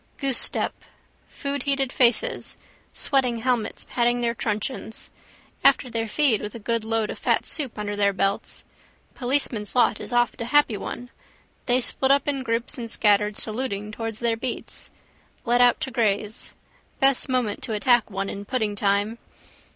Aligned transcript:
Goosestep. 0.17 0.71
Foodheated 1.29 1.93
faces, 1.93 2.57
sweating 2.91 3.37
helmets, 3.37 3.85
patting 3.87 4.21
their 4.21 4.33
truncheons. 4.33 5.11
After 5.63 5.91
their 5.91 6.07
feed 6.07 6.41
with 6.41 6.55
a 6.55 6.59
good 6.59 6.83
load 6.83 7.11
of 7.11 7.19
fat 7.19 7.45
soup 7.45 7.77
under 7.77 7.95
their 7.95 8.11
belts. 8.11 8.63
Policeman's 9.13 9.75
lot 9.75 9.99
is 10.01 10.11
oft 10.11 10.41
a 10.41 10.45
happy 10.45 10.75
one. 10.75 11.11
They 11.67 11.79
split 11.81 12.09
up 12.09 12.27
in 12.27 12.41
groups 12.41 12.79
and 12.79 12.89
scattered, 12.89 13.37
saluting, 13.37 13.91
towards 13.91 14.21
their 14.21 14.35
beats. 14.35 14.89
Let 15.45 15.61
out 15.61 15.79
to 15.81 15.91
graze. 15.91 16.55
Best 16.99 17.29
moment 17.29 17.61
to 17.61 17.73
attack 17.73 18.09
one 18.09 18.27
in 18.27 18.43
pudding 18.43 18.75
time. 18.75 19.19